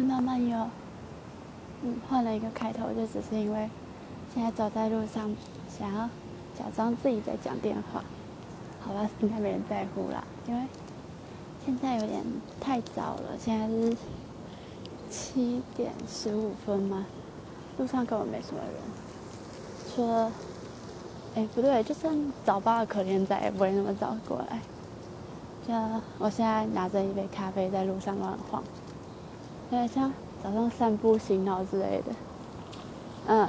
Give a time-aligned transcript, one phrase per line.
[0.00, 0.68] 慢慢有，
[1.82, 3.68] 嗯，换了一个开头，就只是因为
[4.34, 5.34] 现在走在路上，
[5.68, 6.08] 想要
[6.56, 8.02] 假装自己在讲电话。
[8.80, 10.62] 好吧，应该没人在乎啦，因为
[11.64, 12.22] 现在有点
[12.60, 13.96] 太早了，现在是
[15.10, 17.04] 七点十五分嘛，
[17.76, 20.32] 路上根本没什么人，除了，
[21.34, 24.60] 哎，不对，就算早八的可怜仔也不会那么早过来。
[25.66, 25.74] 就
[26.18, 28.62] 我现在拿着一杯咖啡在路上乱晃。
[29.70, 30.10] 有点像
[30.42, 32.12] 早上散步醒脑之类的，
[33.26, 33.46] 嗯，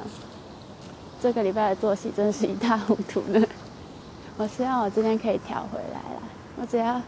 [1.22, 3.42] 这个礼拜的作息真是一塌糊涂呢。
[4.38, 6.22] 我希望我今天可以调回来啦，
[6.60, 7.02] 我只要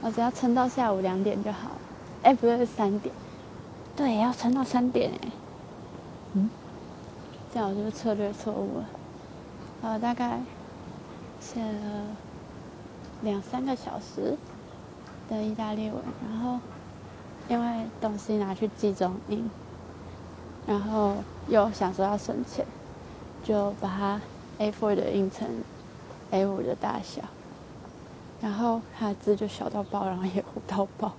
[0.00, 1.78] 我只要撑到下午两点就好了。
[2.22, 3.14] 哎，不对，是三点。
[3.94, 5.28] 对，要撑到三点哎。
[6.32, 6.48] 嗯，
[7.52, 8.84] 这样我就策略错误了。
[9.82, 10.40] 呃，大概
[11.38, 12.06] 写了
[13.20, 14.36] 两三个小时
[15.28, 16.58] 的意大利文，然后。
[17.48, 19.48] 因为东西拿去集中印，
[20.66, 21.16] 然后
[21.48, 22.66] 又想说要省钱，
[23.44, 24.20] 就把它
[24.58, 25.48] A4 的印成
[26.32, 27.22] A5 的大小，
[28.40, 31.12] 然后它的字就小到爆，然后也糊到爆，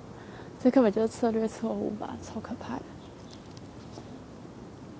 [0.59, 2.81] 这根本就是策略错误吧，超可怕的。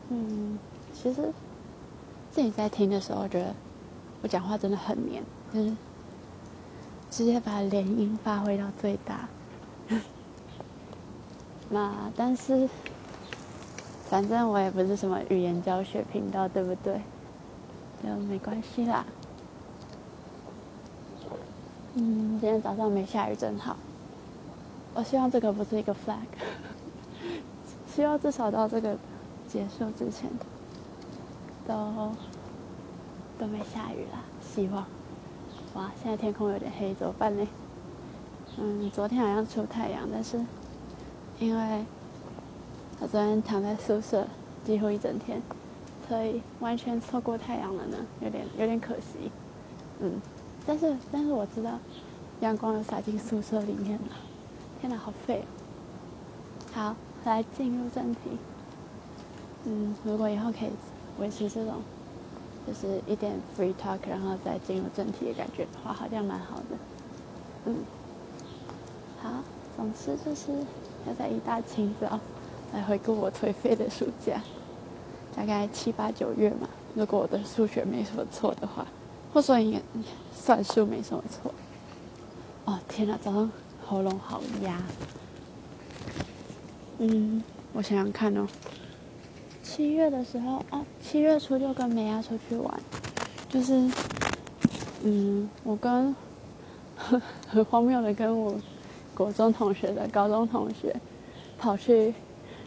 [0.10, 0.58] 嗯，
[0.94, 1.34] 其实
[2.32, 3.54] 自己在听的时候，觉得
[4.22, 5.22] 我讲话真的很黏，
[5.54, 5.76] 就是
[7.12, 9.28] 直接把连音发挥到最大。
[11.70, 12.70] 那但是，
[14.10, 17.02] 反正我也不是什么语言教学频道，对不对？
[18.02, 19.06] 就没关系啦。
[21.96, 23.76] 嗯，今天早上没下雨，真好。
[24.94, 26.28] 我希望这个不是一个 flag，
[27.94, 28.96] 希望至少到这个
[29.48, 30.30] 结束之前，
[31.68, 32.12] 都
[33.38, 34.24] 都没下雨啦。
[34.42, 34.86] 希望。
[35.74, 37.46] 哇，现在天空有点黑，怎么办呢？
[38.58, 40.40] 嗯，昨天好像出太阳，但是。
[41.40, 41.86] 因为
[43.00, 44.26] 我昨天躺在宿舍
[44.66, 45.40] 几乎一整天，
[46.10, 49.32] 所以完全错过太阳了呢，有点有点可惜。
[50.00, 50.20] 嗯，
[50.66, 51.78] 但是但是我知道
[52.40, 54.16] 阳光又洒进宿舍里面了。
[54.82, 55.44] 天哪，好废！
[56.74, 58.22] 哦好，来进入正题。
[59.66, 60.70] 嗯，如果以后可以
[61.20, 61.76] 维持这种
[62.66, 66.78] 就是一点 free talk，然后再进入正题的感觉的话，好像蛮好的。
[67.66, 67.76] 嗯，
[69.22, 69.30] 好，
[69.76, 70.52] 总之就是。
[71.08, 72.20] 要在一大清早
[72.74, 74.42] 来回顾我颓废的暑假，
[75.36, 76.68] 大概七八九月嘛。
[76.94, 78.86] 如果我的数学没什么错的话，
[79.34, 79.80] 或说应该
[80.34, 81.54] 算数没什么错。
[82.66, 83.50] 哦天哪，早上
[83.86, 84.84] 喉咙好哑。
[86.98, 87.42] 嗯，
[87.74, 88.48] 我想想看哦。
[89.64, 92.80] 七月的时候啊，七月初就跟美亚出去玩，
[93.48, 93.90] 就是
[95.04, 96.16] 嗯，我跟
[97.48, 98.60] 很荒谬的跟我。
[99.18, 100.96] 国中同学的高中同学
[101.58, 102.14] 跑去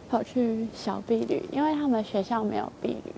[0.09, 3.13] 跑去小碧旅，因为他们学校没有碧旅，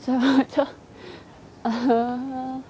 [0.00, 0.66] 所以我就
[1.62, 2.60] 呃，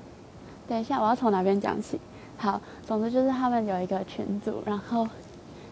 [0.69, 1.99] 等一下我要从哪边讲起？
[2.37, 5.09] 好，总之就是他们有一个群组，然后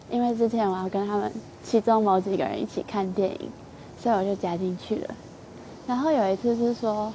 [0.09, 3.51] 因为之前我要跟他们其中某几个人一起看电影，
[3.99, 5.13] 所以我就加进去了。
[5.85, 7.13] 然后有一次是说，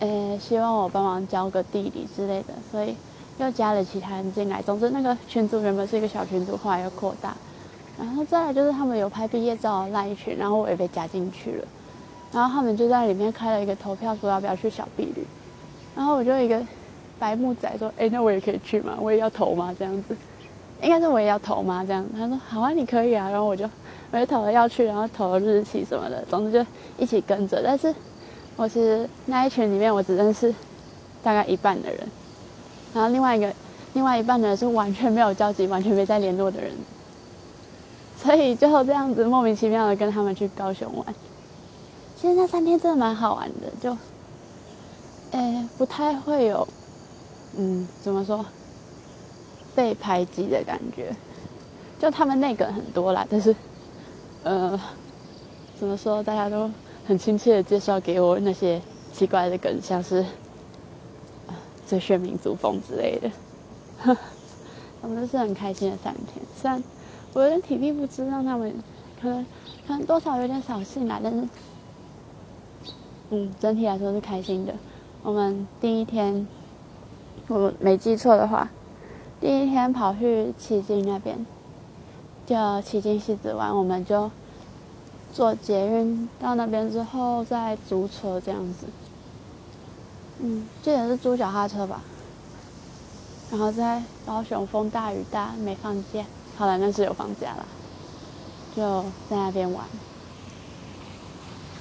[0.00, 2.94] 呃，希望我帮忙教个地理之类的，所以。
[3.40, 7.34] 又加了其他人进来，总之那个群组原本是一个小群组，后来又扩大。
[7.98, 11.64] 然后再来就是他们有拍毕业照的那一群，然后我也被加进去了。
[12.32, 15.24] 然后他们就在里面开了一个投票，说要不要去小碧旅。
[15.96, 16.62] 然后我就一个
[17.18, 18.94] 白木仔说：“哎，那我也可以去吗？
[18.98, 19.74] 我也要投吗？
[19.78, 20.16] 这样子，
[20.80, 21.84] 应该是我也要投吗？
[21.86, 23.68] 这样。”他说：“好啊，你可以啊。”然后我就
[24.12, 27.60] 我就投了要去，然后投了日期什么的，总之就一起跟着。
[27.62, 27.94] 但是
[28.56, 30.54] 我其实那一群里面，我只认识
[31.22, 31.98] 大概一半的人。
[32.92, 33.52] 然后另外一个，
[33.94, 36.72] 另外一半呢是完全没有交集、完全没在联络的人，
[38.16, 41.14] 所以就这样子莫名其妙的跟他们去高雄玩。
[42.16, 43.96] 其实那三天真的蛮好玩的，就，
[45.30, 46.66] 诶，不太会有，
[47.56, 48.44] 嗯，怎么说，
[49.74, 51.14] 被排挤的感觉。
[51.98, 53.54] 就他们那个很多啦，但是，
[54.42, 54.78] 呃，
[55.78, 56.70] 怎么说，大家都
[57.06, 58.80] 很亲切的介绍给我那些
[59.12, 60.24] 奇怪的梗，像是。
[61.90, 63.28] 最炫民族风之类的，
[65.02, 66.36] 我们是很开心的三天。
[66.54, 66.80] 虽然
[67.32, 68.72] 我有点体力不支，让他们
[69.20, 69.44] 可能
[69.88, 71.48] 可能多少有点扫兴啦，但是，
[73.30, 74.72] 嗯，整体来说是开心的。
[75.24, 76.46] 我们第一天，
[77.48, 78.70] 我没记错的话，
[79.40, 81.44] 第一天跑去旗津那边，
[82.46, 84.30] 叫旗津西子湾，我们就
[85.32, 88.86] 坐捷运到那边之后再租车这样子。
[90.42, 92.02] 嗯，记得是租脚踏车吧。
[93.50, 97.68] 然后在高雄风大雨大没放假，好了，那是有放假了。
[98.70, 99.86] 就在那边玩，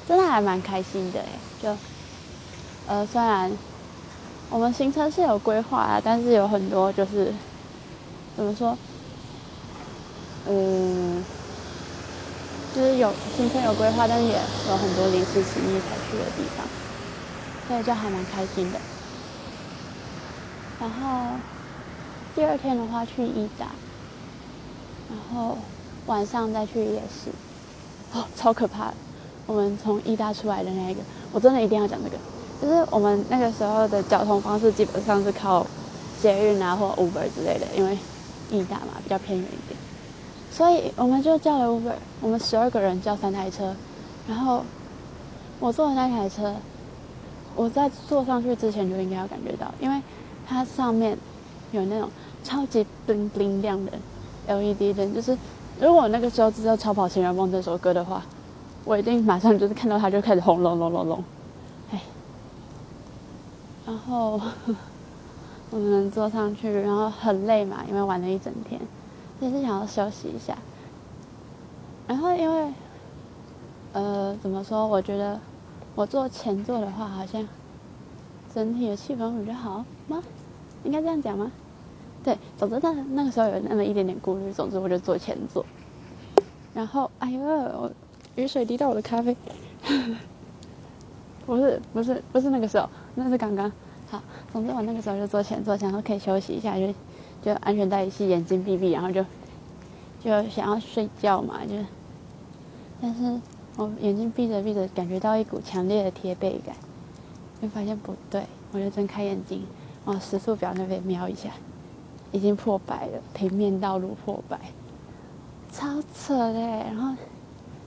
[0.03, 1.41] 真的还蛮开心的哎。
[1.57, 1.77] 就
[2.85, 3.57] 呃，虽然
[4.49, 7.33] 我们行程是有规划啊，但是有很多就是
[8.33, 8.77] 怎么说，
[10.43, 11.25] 嗯，
[12.71, 16.67] 就是有行程有规划，但是也有很多临时起意才去的地方，
[17.69, 18.79] 所以就还蛮开心的。
[20.81, 21.35] 然后
[22.35, 23.67] 第二天的话去伊达，
[25.07, 25.55] 然后
[26.07, 27.29] 晚上再去夜市，
[28.17, 28.93] 哦，超可怕的！
[29.45, 31.01] 我们从伊达出来的那一个，
[31.31, 32.17] 我真的一定要讲这个，
[32.59, 35.63] 就是我们那个时候的交通方式基本上是靠
[36.19, 37.95] 捷运啊或 Uber 之类的，因为
[38.49, 39.79] 伊达嘛比较偏远一点，
[40.51, 43.75] 所以我们就叫了 Uber，我们十二个人叫三台车，
[44.27, 44.63] 然后
[45.59, 46.55] 我坐的那台车，
[47.59, 50.01] 我在坐上去之前就应该要感觉到，因为。
[50.51, 51.15] 它上面
[51.71, 52.09] 有那种
[52.43, 53.91] 超级 bling bling 亮的
[54.47, 55.37] LED 灯，就是
[55.79, 58.23] 如果那个时候知道《超跑情人梦》这首歌的话，
[58.83, 61.23] 我一定马上就是看到它就开始轰隆隆隆隆，
[61.91, 62.01] 哎，
[63.85, 64.41] 然后
[65.69, 68.81] 我们坐上去，然后很累嘛，因为玩了一整天，
[69.39, 70.57] 就是想要休息一下。
[72.07, 72.73] 然后因为
[73.93, 75.39] 呃怎么说，我觉得
[75.99, 77.45] 我坐前座的话，好像
[78.55, 80.23] 整体的气氛会比较好吗？
[80.85, 81.51] 应该这样讲吗？
[82.23, 85.65] 对，总之那那个时候有那么一点点顾虑，总之我就坐前座。
[86.73, 87.91] 然后，哎呦，
[88.37, 89.35] 雨水滴到我的咖啡。
[91.45, 93.69] 不是不是不是那个时候，那是刚刚。
[94.09, 94.21] 好，
[94.53, 96.93] 总之我那个时候就坐前座，想说可以休息一下，就
[97.41, 99.25] 就安全带一系，眼睛闭闭，然后就
[100.23, 101.75] 就想要睡觉嘛，就。
[103.01, 103.41] 但是
[103.77, 106.75] 我眼睛闭着闭着，感觉到一股强烈的贴背感，
[107.61, 109.63] 就发现不对，我就睁开眼睛。
[110.05, 111.49] 往时速表那边瞄一下，
[112.31, 114.59] 已经破百了，平面道路破百，
[115.71, 116.59] 超扯的。
[116.59, 117.15] 然后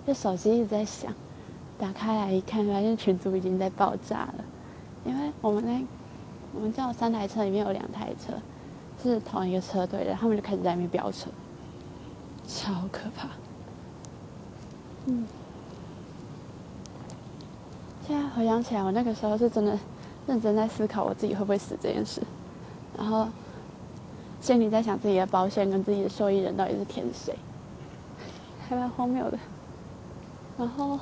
[0.06, 1.12] 这手机一直在响，
[1.78, 4.44] 打开来一看，发现群组已经在爆炸了。
[5.04, 5.82] 因为我们那
[6.54, 8.34] 我们叫三台车，里面有两台车
[9.02, 11.28] 是同一个车队的，他们就开始在那边飙车，
[12.46, 13.28] 超可怕。
[15.06, 15.26] 嗯，
[18.06, 19.78] 现在回想起来，我那个时候是真的。
[20.24, 22.22] 认真在思考我自己会不会死这件事，
[22.96, 23.26] 然后
[24.40, 27.36] 心里在想自己的保险跟自己的受益人到底是填谁，
[28.68, 29.38] 还蛮荒谬的。
[30.56, 30.96] 然后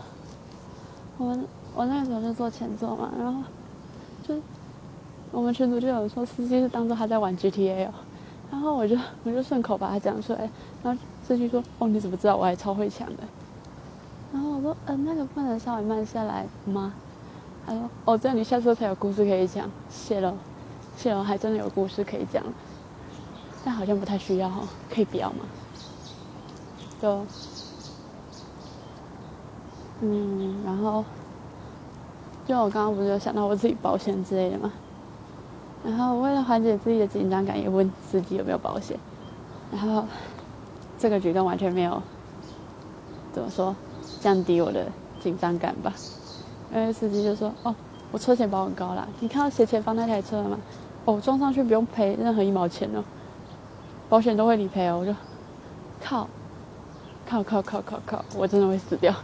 [1.18, 3.42] 我们我那个时候就坐前座嘛，然后
[4.26, 4.34] 就
[5.30, 7.92] 我们群主就有说司机是当做他在玩 GTA 哦，
[8.50, 10.48] 然后我就我就顺口把他讲出来，
[10.82, 13.22] 然后司机说：“哦，你怎么知道我还超会抢的？”
[14.32, 16.94] 然后我说：“嗯，那个不能稍微慢下来吗？”
[17.66, 20.34] 他说：“哦，这样你下车才有故事可以讲。”谢了，
[20.96, 22.42] 谢了，还真的有故事可以讲，
[23.64, 25.38] 但好像不太需要哈，可以不要吗？
[27.02, 27.26] 就，
[30.00, 31.04] 嗯，然后，
[32.46, 34.72] 就我刚刚不是有想到我自己保险之类的嘛，
[35.84, 38.98] 然后为了缓解自己的紧张感，也问司机有没有保险，
[39.72, 40.04] 然后
[40.98, 42.02] 这个举动完全没有
[43.32, 43.74] 怎么说
[44.18, 44.86] 降低我的
[45.20, 45.94] 紧张感吧。
[46.74, 47.74] 因为司机就说：“哦，
[48.10, 50.58] 我车险保很高啦，你看到斜前方那台车了吗？
[51.04, 53.02] 哦，撞上去不用赔任何一毛钱哦，
[54.08, 55.14] 保险都会理赔哦。”我就
[56.02, 56.28] 靠，
[57.26, 59.14] 靠靠靠靠靠，我真的会死掉。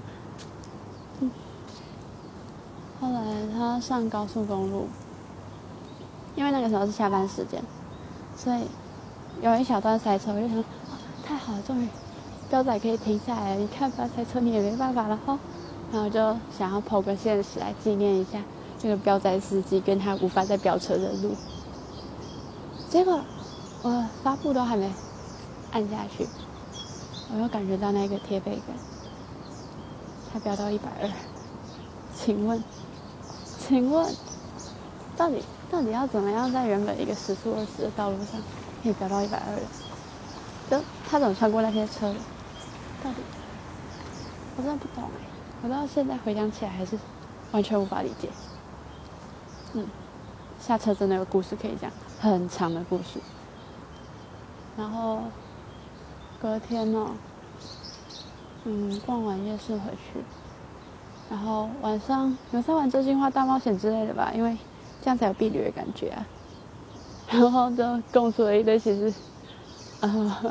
[3.01, 3.21] 后来
[3.53, 4.89] 他上高速公路，
[6.35, 7.63] 因为那个时候是下班时间，
[8.37, 8.63] 所以
[9.43, 10.65] 有一小段塞车，我就想，
[11.23, 11.87] 太好了，终于
[12.49, 13.61] 标仔可以停下来了。
[13.61, 15.39] 你看，发财车你也没办法了哈。
[15.93, 18.41] 然后就想要抛个现实来纪念一下
[18.77, 21.37] 这个飙仔司机跟他无法再飙车的路。
[22.89, 23.21] 结果
[23.83, 24.93] 我发布都还没
[25.71, 26.27] 按下去，
[27.33, 28.77] 我又感觉到那个贴背感，
[30.33, 31.11] 他飙到一百二。
[32.15, 32.63] 请问，
[33.59, 34.13] 请问，
[35.17, 38.41] 到底到底要怎么样在原本一个时速二十的道路上
[38.83, 39.59] 可以飙到一百二？
[40.69, 42.17] 就他怎么穿过那些车的？
[43.07, 43.19] 到底
[44.57, 45.29] 我真的不懂哎。
[45.63, 46.99] 我到现在回想起来还是
[47.53, 48.29] 完全无法理解。
[49.75, 49.87] 嗯，
[50.61, 51.89] 下车真的有故事可以讲，
[52.21, 53.21] 很长的故事。
[54.77, 55.23] 然后
[56.43, 57.11] 隔天呢，
[58.65, 60.21] 嗯，逛完夜市回去，
[61.31, 64.57] 然后晚上有在玩真心话大冒险之类的吧，因为
[65.01, 66.27] 这样才有避旅的感觉啊。
[67.31, 69.15] 然后就共出了一堆其实，
[70.01, 70.43] 啊。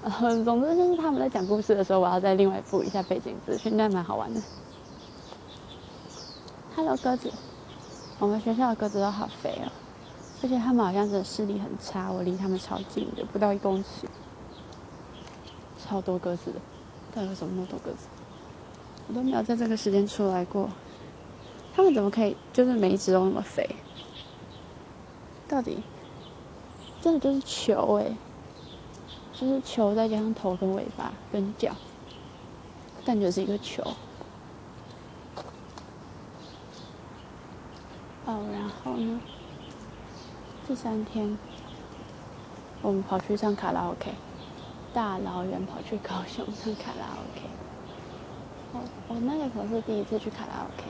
[0.20, 4.40] 嗯，总之就是他们在讲故事的时候，我要再另外补一下背景资讯，那蛮好玩的。
[6.76, 7.32] Hello，鸽子，
[8.20, 9.66] 我们学校的鸽子都好肥哦，
[10.42, 14.06] 而且他们好像真的视力很差，我离他们超近的，不到一公尺，
[15.84, 16.60] 超多鸽子的。
[17.12, 18.06] 到底为什么那么多鸽子？
[19.08, 20.68] 我都没有在这个时间出来过。
[21.74, 23.68] 它们怎么可以就是每一只都那么肥？
[25.48, 25.82] 到底
[27.00, 28.16] 真的就是球哎，
[29.40, 31.70] 就是球再加上头跟尾巴跟脚，
[33.04, 33.80] 感觉是一个球。
[38.26, 39.20] 哦，然后呢？
[40.66, 41.38] 第三天，
[42.82, 44.12] 我们跑去唱卡拉 OK，
[44.92, 47.48] 大老远跑去高雄唱卡拉 OK。
[48.72, 48.80] 我
[49.14, 50.84] 我那个可是第一次去卡拉 OK，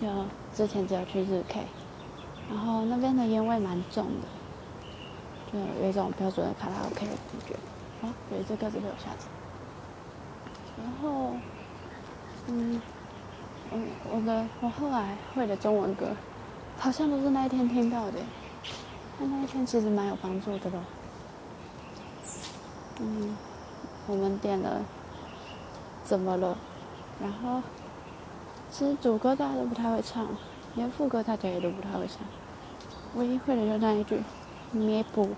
[0.00, 0.06] 就
[0.54, 1.64] 之前只有去日 K，
[2.50, 4.28] 然后那边的烟味蛮重的，
[5.54, 7.54] 就有一种标准的卡拉 OK 的感觉。
[8.02, 9.30] 好，有一只鸽子被我吓着。
[10.76, 11.36] 然后，
[12.48, 12.82] 嗯，
[13.70, 13.78] 我
[14.10, 16.08] 我的我后来会的中文歌。
[16.76, 18.18] 好像都是那一天听到的，
[19.20, 20.80] 那那一天其实蛮有帮助的咯。
[22.98, 23.36] 嗯，
[24.08, 24.82] 我们点了，
[26.02, 26.58] 怎么了？
[27.22, 27.62] 然后，
[28.72, 30.26] 其实主歌大家都不太会唱，
[30.74, 32.26] 连副歌大家也都不太会唱，
[33.14, 34.20] 唯一会的就那一句，
[34.74, 35.30] 咩不，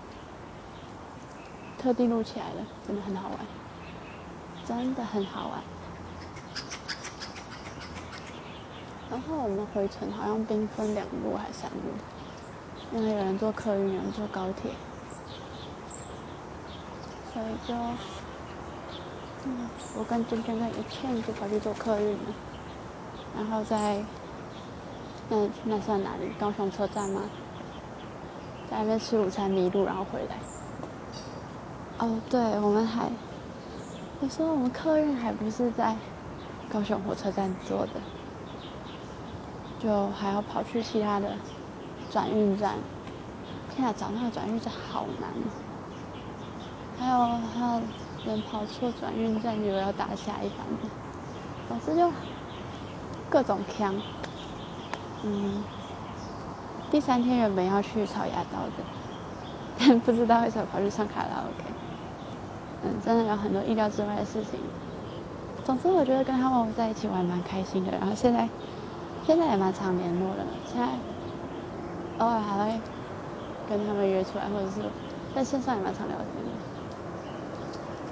[1.77, 3.37] 特地录起来了，真的很好玩，
[4.65, 5.61] 真的很好玩。
[9.09, 11.77] 然后我们回程好像兵分两路还是三路，
[12.91, 14.71] 因为有人坐客运，有人坐高铁，
[17.31, 17.73] 所以就，
[19.45, 22.33] 嗯，我跟娟娟跟一倩就跑去坐客运了，
[23.37, 24.03] 然后在，
[25.29, 26.31] 那那算哪里？
[26.39, 27.21] 高雄车站吗？
[28.69, 30.37] 在那边吃午餐迷路，然后回来。
[31.99, 33.09] 哦，对，我们还，
[34.19, 35.95] 我说我们客运还不是在
[36.71, 37.93] 高雄火车站坐的。
[39.79, 41.33] 就还要跑去其他的
[42.11, 42.75] 转运站，
[43.75, 45.29] 现在找那个转运站好难。
[46.99, 47.81] 还有还有
[48.25, 50.89] 人跑错转运站，以为要打下一班的，
[51.69, 52.11] 总之就
[53.29, 54.01] 各种坑。
[55.23, 55.63] 嗯，
[56.89, 58.83] 第三天原本要去草芽岛的，
[59.79, 61.63] 但不知道为什么跑去唱卡拉 OK。
[62.83, 64.59] 嗯，真的有很多意料之外的事情。
[65.65, 67.91] 总之，我觉得跟他们在一起玩蛮开心的。
[67.91, 68.47] 然后现在。
[69.25, 70.87] 现在也蛮常联络的，现在
[72.19, 72.79] 偶尔还会
[73.67, 74.81] 跟他们约出来，或者是
[75.35, 76.51] 在线上也蛮常聊天的。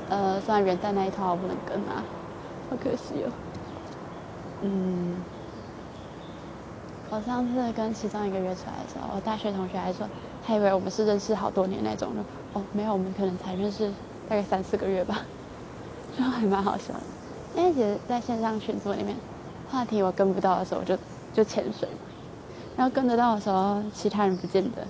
[0.09, 2.03] 呃，虽然元旦那一套我不能跟啊，
[2.69, 3.31] 好可惜哦。
[4.63, 5.15] 嗯，
[7.09, 10.07] 我上次跟其中一个约出来的时候，我大学同学还说，
[10.45, 12.23] 他以为我们是认识好多年那种的。
[12.53, 13.89] 哦，没有，我们可能才认识
[14.27, 15.21] 大概三四个月吧，
[16.17, 16.99] 就还蛮好笑的。
[17.55, 19.15] 因为其实在线上群组里面。
[19.67, 20.95] 话题我跟不到的时候，我就
[21.33, 21.95] 就潜水嘛。
[22.77, 24.85] 然后跟得到的时候，其他人不见得，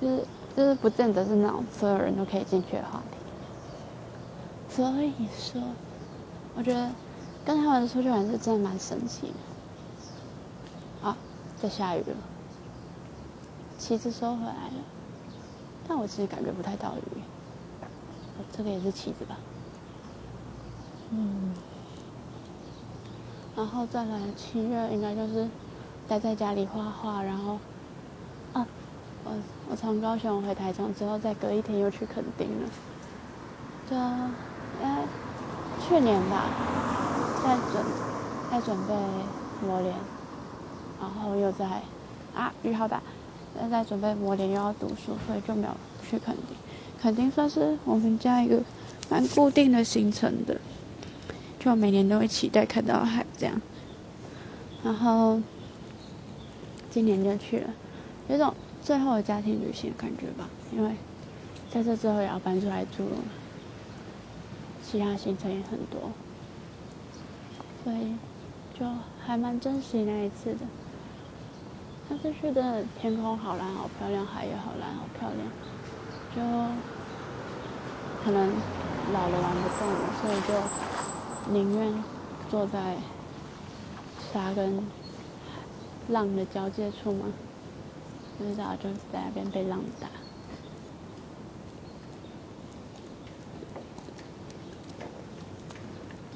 [0.00, 0.24] 就是
[0.54, 3.16] 就是不见得是那种所有人都可以进去的话题。
[4.68, 5.62] 所以说，
[6.54, 6.90] 我觉得
[7.44, 9.32] 跟他们出去玩是真的蛮神奇。
[11.60, 12.16] 在下雨了，
[13.78, 14.84] 旗子收回来了，
[15.88, 17.20] 但我其实感觉不太到雨。
[18.52, 19.36] 这个也是旗子吧？
[21.10, 21.54] 嗯。
[23.56, 25.48] 然后再来七月，应该就是
[26.06, 27.58] 待在家里画画，然后
[28.52, 28.66] 啊，
[29.24, 29.32] 我
[29.70, 32.68] 我从高雄回台中之后，再隔一天又去垦丁了。
[33.88, 33.96] 就
[34.82, 35.02] 该
[35.80, 36.44] 去年吧，
[37.42, 37.84] 在准
[38.50, 38.94] 在准备
[39.66, 39.94] 磨联，
[41.00, 41.64] 然后又在
[42.34, 43.02] 啊雨好大，
[43.58, 45.76] 现在准备模联又要读书，所以就没有
[46.08, 46.56] 去垦丁。
[47.00, 48.60] 垦丁算是我们家一个
[49.08, 50.56] 蛮固定的行程的。
[51.58, 53.60] 就每年都会期待看到海这样，
[54.84, 55.42] 然后
[56.88, 57.70] 今年就去了，
[58.28, 60.48] 有种最后的家庭旅行的感觉吧。
[60.72, 60.92] 因为
[61.68, 63.16] 在这之后也要搬出来住了，
[64.80, 66.12] 其他行程也很多，
[67.82, 68.14] 所以
[68.78, 68.86] 就
[69.26, 70.60] 还蛮珍惜那一次的。
[72.08, 75.50] 那次去的天空好蓝好漂亮，海也好蓝好漂亮，
[76.34, 76.40] 就
[78.24, 78.52] 可能
[79.12, 80.86] 老了玩不动了，所以就。
[81.48, 82.02] 宁愿
[82.50, 82.96] 坐在
[84.32, 84.84] 沙跟
[86.08, 87.26] 浪的交界处吗？
[88.36, 90.08] 不知道，就在那边被浪打。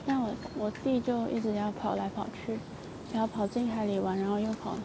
[0.06, 2.60] 那我我弟就一直要跑来跑去，
[3.12, 4.76] 要跑进海里玩，然后又跑，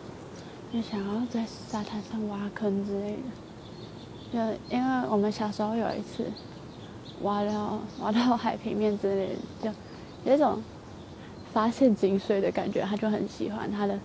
[0.76, 3.18] 就想要在沙滩上挖坑之类的。
[4.34, 6.30] 就因为我们小时候有一次
[7.22, 9.30] 挖到挖到海平面之类
[9.62, 9.76] 的，就。
[10.26, 10.62] 有一种
[11.54, 13.98] 发现井水的感觉，他就很喜欢他的。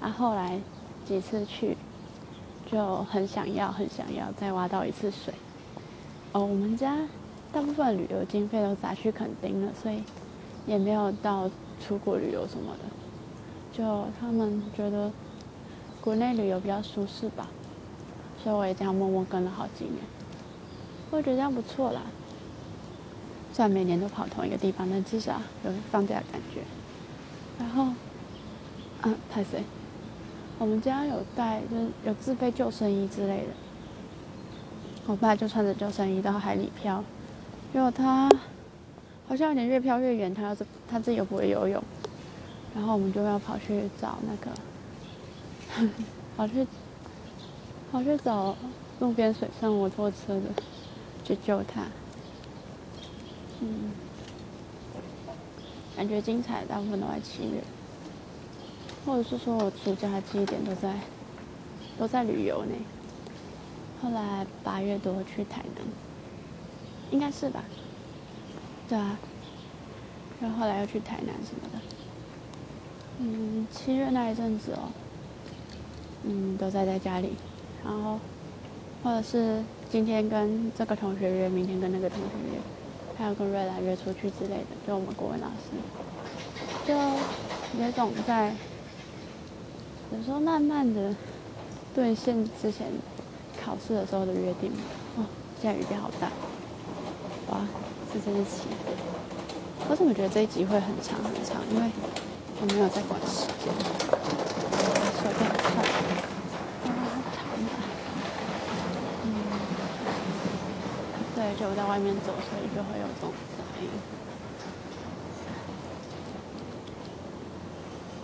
[0.00, 0.60] 他后来
[1.04, 1.76] 几次去，
[2.70, 5.32] 就很想要，很想要再挖到一次水。
[6.32, 6.98] 哦，我们家
[7.50, 10.04] 大部分旅游经费都砸去垦丁了，所以
[10.66, 11.50] 也没有到
[11.80, 12.84] 出国旅游什么的，
[13.72, 15.10] 就他们觉得
[16.02, 17.48] 国内旅游比较舒适吧，
[18.42, 19.98] 所以我也这样默默跟了好几年，
[21.12, 22.02] 我觉得这样不错啦。
[23.52, 26.62] 虽然每年都跑同一个地方，但至少有放假的感觉。
[27.58, 27.84] 然后，
[29.02, 29.62] 啊，太谁？
[30.58, 33.52] 我们家有带，就是有自备救生衣之类的。
[35.06, 37.04] 我爸就穿着救生衣到海里漂，
[37.72, 38.28] 结果他
[39.28, 41.82] 好像有点越漂越远，他要是他自己又不会游泳，
[42.74, 44.50] 然后我们就要跑去找那个，
[46.36, 46.66] 跑去
[47.90, 48.56] 跑去找
[49.00, 50.50] 路边水上摩托车的
[51.24, 51.82] 去救他。
[53.60, 53.92] 嗯，
[55.96, 57.62] 感觉精彩，大部分都在七月，
[59.06, 60.94] 或者是说我暑假记忆点都在
[61.98, 62.74] 都在旅游呢。
[64.02, 65.84] 后来八月多去台南，
[67.12, 67.62] 应该是吧？
[68.88, 69.16] 对啊，
[70.40, 71.78] 然后后来又去台南什么的。
[73.20, 74.90] 嗯，七月那一阵子哦，
[76.24, 77.32] 嗯，都在在家里，
[77.84, 78.18] 然后
[79.02, 82.60] 或者是今天跟这个同学约，明天跟那个同学约，
[83.18, 85.76] 还有跟瑞兰约出去之类的，就我们国文老师，
[86.86, 86.94] 就
[87.82, 88.54] 有种在
[90.16, 91.14] 有时候慢慢的
[91.94, 92.86] 兑现之前。
[93.64, 94.72] 考试的时候的约定，
[95.16, 95.24] 哦，
[95.60, 96.26] 现在雨变好大，
[97.48, 97.60] 哇，
[98.12, 98.62] 是真的起。
[99.88, 101.62] 我怎么觉得这一集会很长很长？
[101.70, 101.88] 因为
[102.60, 103.72] 我没有在管时间，
[111.62, 113.88] 就在外面走，所以就会有这种杂音。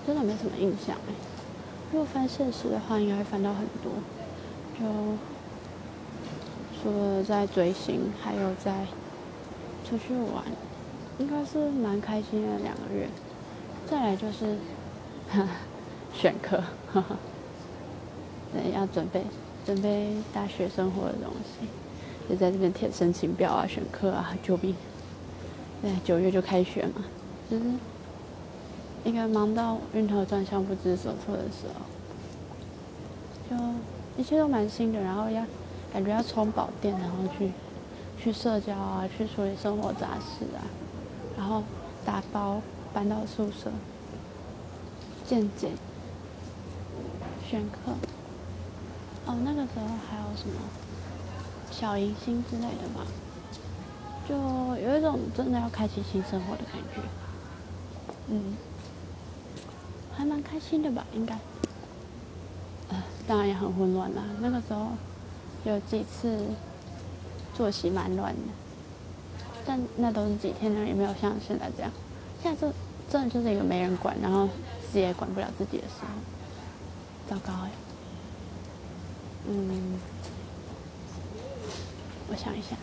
[0.05, 1.15] 真的没什么印象哎，
[1.93, 3.93] 如果翻现实的话，应该会翻到很多。
[4.77, 4.85] 就
[6.83, 8.87] 除了在追星，还有在
[9.89, 10.43] 出去玩，
[11.19, 13.09] 应该是蛮开心的两个月。
[13.87, 14.57] 再来就是
[16.13, 16.61] 选课，
[18.53, 19.23] 对，要准备
[19.65, 21.69] 准备大学生活的东西，
[22.29, 24.75] 就在这边填申请表啊、选课啊、救命。
[25.81, 27.05] 对，九月就开学嘛，
[27.51, 27.65] 就是
[29.05, 31.67] 应该忙到晕头转向、不知所措的时
[33.51, 33.63] 候，就。
[34.19, 35.45] 一切都蛮新的，然后要
[35.93, 37.53] 感觉要充饱电，然后去
[38.21, 40.67] 去社交啊，去处理生活杂事啊，
[41.37, 41.63] 然后
[42.05, 42.61] 打包
[42.93, 43.71] 搬到宿舍，
[45.25, 45.71] 见见
[47.49, 47.93] 选课。
[49.27, 50.57] 哦，那个时候还有什么
[51.79, 53.07] 小迎新之类的吧，
[54.29, 54.35] 就
[54.83, 57.01] 有一种真的要开启新生活的感觉。
[58.27, 58.57] 嗯，
[60.13, 61.39] 还蛮开心的吧，应该。
[62.89, 64.25] 呃当然也很混乱啦。
[64.41, 64.89] 那个时候
[65.65, 66.47] 有几次
[67.55, 68.41] 作息蛮乱的，
[69.65, 71.93] 但那都是几天呢，也没有像现在这样。
[72.43, 72.75] 现在这
[73.09, 74.49] 真的就是一个没人管，然后
[74.91, 76.09] 自己也管不了自己的时候，
[77.31, 77.71] 糟糕哎。
[79.51, 80.01] 嗯，
[82.29, 82.77] 我想一下。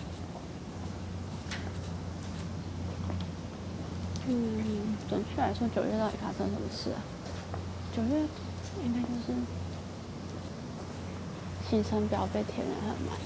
[4.27, 6.99] 嗯，准确来说，九月到底发生什么事啊？
[7.95, 8.27] 九月
[8.83, 9.39] 应该就是。
[11.67, 13.17] 行程表被填得很满，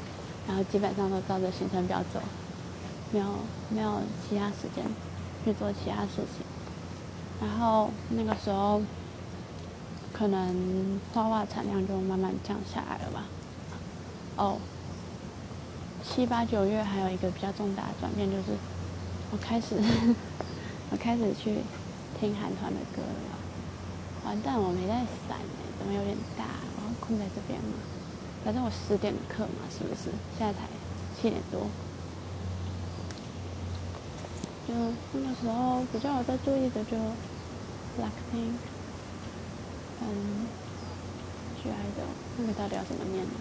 [0.47, 2.21] 然后基本上都照着行程表走，
[3.11, 3.25] 没有
[3.69, 4.85] 没有其他时间
[5.43, 6.45] 去做其他事情。
[7.41, 8.81] 然后那个时候，
[10.13, 13.25] 可能画画产量就慢慢降下来了吧。
[14.37, 14.57] 哦，
[16.09, 18.57] 七八九月还有一个比较重大的转变，就是
[19.31, 19.75] 我开始
[20.89, 21.59] 我开始去
[22.19, 23.37] 听韩团的歌了。
[24.25, 24.95] 完蛋，我没带
[25.27, 26.43] 伞哎，怎么有点大？
[26.75, 27.77] 我要困在这边吗？
[28.43, 30.09] 反正我十点的课嘛，是不是？
[30.37, 30.59] 现在才
[31.15, 31.67] 七点多。
[34.67, 34.73] 就
[35.13, 36.97] 那个时候比较有在注意的，就
[37.95, 38.57] Blackpink，
[40.01, 40.47] 嗯
[41.63, 42.03] ，G I 的
[42.37, 43.31] 那个到底要怎么念呢？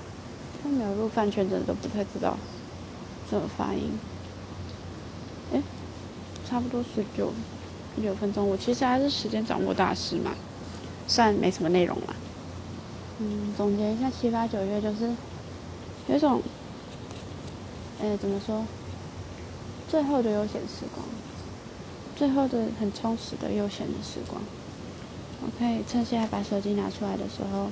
[0.62, 2.36] 他没有入饭圈，真的都不太知道
[3.30, 3.90] 怎么发音。
[5.52, 5.62] 哎，
[6.48, 7.32] 差不多十九
[7.96, 10.32] 十九分钟，我其实还是时间掌握大师嘛，
[11.06, 12.16] 虽然没什么内容了。
[13.20, 15.10] 嗯，总结一下，七八九月就是
[16.06, 16.40] 有一种，
[18.00, 18.64] 呃，怎么说？
[19.90, 21.04] 最后的悠闲时光，
[22.14, 24.40] 最后的很充实的悠闲的时光。
[25.40, 27.70] 我可以趁现在把手机拿出来的时候，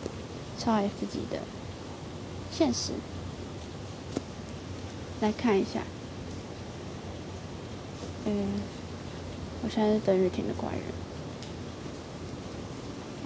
[0.59, 1.40] 抄 F 级的
[2.51, 2.92] 现实，
[5.20, 5.83] 来看一下。
[8.26, 8.46] 嗯，
[9.62, 10.83] 我现在是邓雨婷的怪人。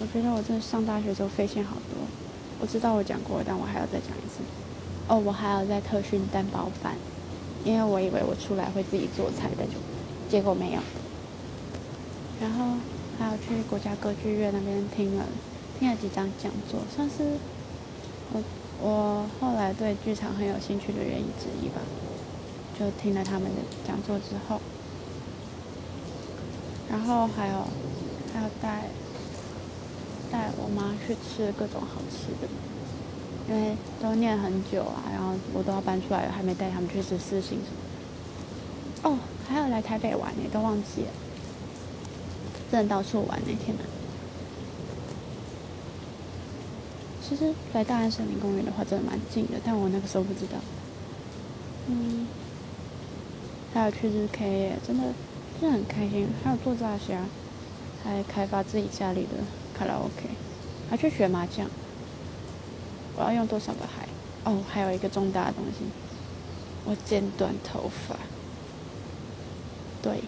[0.01, 1.99] 我觉得我真的上大学之后费线好多，
[2.61, 4.41] 我知道我讲过，但我还要再讲一次。
[5.09, 6.95] 哦，我还要在特训蛋包饭，
[7.65, 9.67] 因为我以为我出来会自己做菜的，
[10.29, 10.81] 结果没有。
[12.41, 12.77] 然后
[13.19, 15.25] 还有去国家歌剧院那边听了
[15.79, 17.37] 听了几场讲座，算是
[18.33, 18.43] 我
[18.81, 21.83] 我后来对剧场很有兴趣的原因之一吧。
[22.73, 24.59] 就听了他们的讲座之后，
[26.89, 27.67] 然后还有
[28.33, 28.91] 还有带
[30.31, 32.49] 带我妈去吃各种好吃的，
[33.47, 39.11] 因为都念很久啊，然后我都要搬出来了，还没带他们去吃四星什么。
[39.11, 41.13] 哦，还有来台北玩呢，都忘记了，
[42.71, 43.85] 真的到处玩那天呐。
[47.31, 50.59] 其实来大安森林公园的话，真的蛮近的，但我那个时候不知道。
[51.87, 52.27] 嗯。
[53.73, 55.05] 还有去日 K，真的
[55.61, 56.27] 真的很开心。
[56.43, 57.25] 还有做炸虾，
[58.03, 59.37] 还开发自己家里的
[59.79, 60.29] 卡拉 OK，
[60.91, 61.69] 还去学麻将。
[63.17, 64.09] 我要用多少个海？
[64.43, 65.85] 哦，还有一个重大的东西，
[66.85, 68.17] 我剪短头发。
[70.03, 70.21] 对，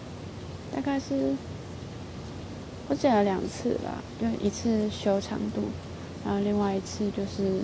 [0.73, 1.35] 大概是
[2.87, 5.63] 我剪了两次吧，就一次修长度，
[6.25, 7.61] 然后另外一次就是，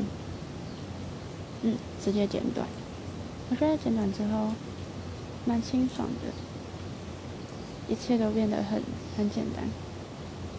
[1.63, 2.67] 嗯，直接剪短。
[3.49, 4.49] 我觉得剪短之后。
[5.45, 6.31] 蛮清爽的，
[7.91, 8.83] 一切都变得很
[9.17, 9.63] 很简单。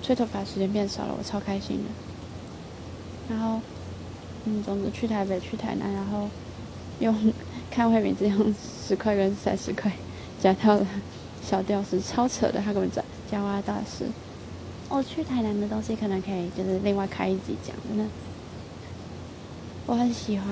[0.02, 3.34] 吹头发时间变少了，我超开心的。
[3.34, 3.60] 然后，
[4.46, 6.28] 嗯，总之去台北、去台南，然后
[6.98, 7.14] 用
[7.70, 8.52] 看会名字用
[8.88, 9.92] 十块跟三十块
[10.40, 10.86] 夹到了
[11.42, 14.06] 小吊饰，超扯的，他根本在夹娃大师。
[14.90, 18.04] 我去台南的东西可能可以就是另外开一集讲，真的，
[19.86, 20.46] 我很喜欢，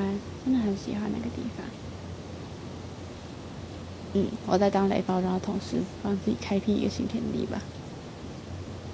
[0.44, 1.66] 真的很喜欢那个地方。
[4.14, 7.60] 嗯，我在当雷包，然后同时帮自己开辟一个新天地吧。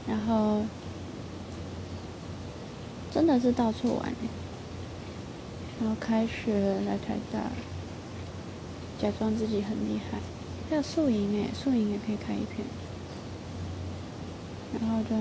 [0.08, 0.62] 然后
[3.12, 4.12] 真的是到处玩
[5.78, 7.38] 然后开学来台大，
[8.98, 10.18] 假装自己很厉害。
[10.70, 12.66] 还有宿营哎，宿营也可以开一片。
[14.80, 15.14] 然后就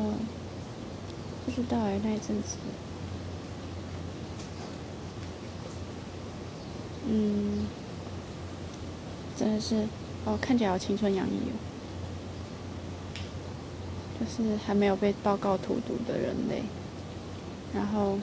[1.45, 2.57] 不知道哎，那一阵子，
[7.07, 7.67] 嗯。
[9.35, 9.87] 真的是，
[10.25, 11.57] 哦，看起来好青春洋溢哦。
[14.19, 16.61] 就是还没有被报告荼毒的人类，
[17.73, 18.17] 然后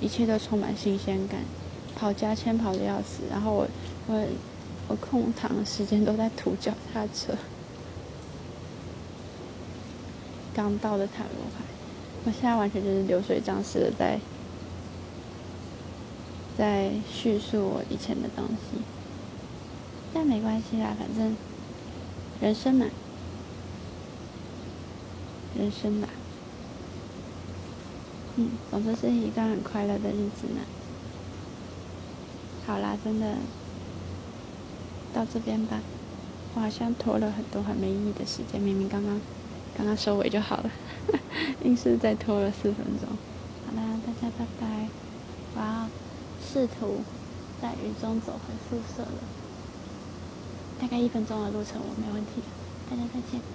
[0.00, 1.40] 一切都充满新鲜感，
[1.94, 3.68] 跑加签跑的要死，然后我
[4.08, 4.26] 我
[4.88, 7.32] 我空堂的时间都在涂脚踏车。
[10.54, 11.64] 刚到的塔罗牌，
[12.24, 14.20] 我现在完全就是流水账式的在
[16.56, 18.80] 在叙述我以前的东西。
[20.14, 21.36] 但没关系啦，反正
[22.40, 22.86] 人生嘛，
[25.58, 26.06] 人生嘛，
[28.36, 30.60] 嗯，总之是一段很快乐的日子呢。
[32.64, 33.34] 好啦，真的
[35.12, 35.80] 到这边吧，
[36.54, 39.20] 我好像拖了很多很没意义的时间，明明刚刚
[39.76, 40.70] 刚刚收尾就好了，
[41.64, 43.08] 硬是再拖了四分钟。
[43.66, 44.88] 好啦，大家拜拜，
[45.56, 45.88] 我要
[46.40, 47.02] 试图
[47.60, 49.18] 在雨中走回宿舍了。
[50.80, 52.42] 大概一分钟的路程，我没问题。
[52.90, 53.54] 大家再见。